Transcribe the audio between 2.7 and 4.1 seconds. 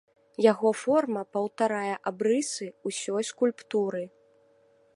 ўсёй скульптуры.